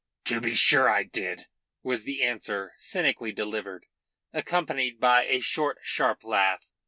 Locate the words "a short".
5.25-5.77